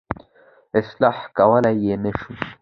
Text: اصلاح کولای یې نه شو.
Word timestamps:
اصلاح 0.79 1.17
کولای 1.37 1.75
یې 1.85 1.95
نه 2.03 2.11
شو. 2.19 2.31